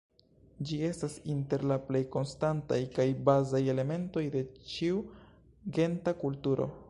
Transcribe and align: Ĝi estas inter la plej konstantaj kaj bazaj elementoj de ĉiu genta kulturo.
Ĝi 0.69 0.77
estas 0.85 1.17
inter 1.33 1.65
la 1.71 1.77
plej 1.89 2.01
konstantaj 2.15 2.79
kaj 2.97 3.07
bazaj 3.29 3.63
elementoj 3.75 4.25
de 4.37 4.43
ĉiu 4.73 5.03
genta 5.79 6.21
kulturo. 6.25 6.73